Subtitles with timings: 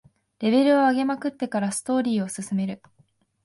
[0.39, 2.81] レベル上げまくってからストーリーを進める